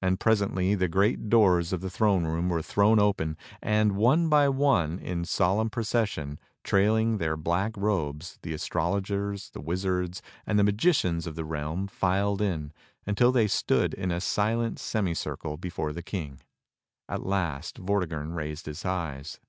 [0.00, 3.96] And presently the great doors of the throne room were thrown MERLIN AND HIS PROPHECIES
[3.96, 9.50] 5 open and, one by one, in solemn procession, trailing their black robes, the astrologers,
[9.50, 12.72] the wizards and the magicians of the realm filed in,
[13.08, 16.38] until they stood in a silent semi circle before the King.
[17.08, 19.40] At last Vortigern raised his eyes.